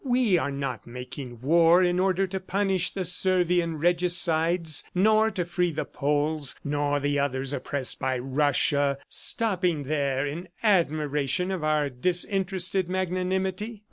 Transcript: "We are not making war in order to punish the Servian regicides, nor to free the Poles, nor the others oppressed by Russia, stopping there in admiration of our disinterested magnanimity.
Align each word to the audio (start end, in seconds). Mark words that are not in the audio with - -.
"We 0.03 0.35
are 0.35 0.49
not 0.49 0.87
making 0.87 1.41
war 1.41 1.83
in 1.83 1.99
order 1.99 2.25
to 2.25 2.39
punish 2.39 2.89
the 2.89 3.05
Servian 3.05 3.75
regicides, 3.77 4.83
nor 4.95 5.29
to 5.29 5.45
free 5.45 5.69
the 5.69 5.85
Poles, 5.85 6.55
nor 6.63 6.99
the 6.99 7.19
others 7.19 7.53
oppressed 7.53 7.99
by 7.99 8.17
Russia, 8.17 8.97
stopping 9.09 9.83
there 9.83 10.25
in 10.25 10.47
admiration 10.63 11.51
of 11.51 11.63
our 11.63 11.87
disinterested 11.91 12.89
magnanimity. 12.89 13.79